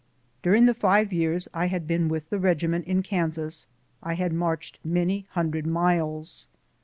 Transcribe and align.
During 0.41 0.65
the 0.65 0.75
live 0.81 1.13
years 1.13 1.47
I 1.53 1.67
had 1.67 1.85
been 1.85 2.07
with 2.09 2.27
the 2.31 2.39
regiment 2.39 2.85
in 2.87 3.03
Kansas 3.03 3.67
I 4.01 4.15
had 4.15 4.33
marched 4.33 4.79
many 4.83 5.27
hundred 5.33 5.67
miles. 5.67 6.47